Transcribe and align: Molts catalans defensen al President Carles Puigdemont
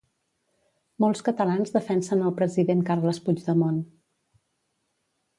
Molts 1.03 1.19
catalans 1.27 1.75
defensen 1.75 2.23
al 2.29 2.33
President 2.39 2.81
Carles 2.87 3.19
Puigdemont 3.27 3.77